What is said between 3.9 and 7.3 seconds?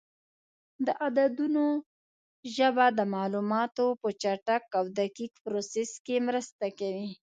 په چټک او دقیق پروسس کې مرسته کوي.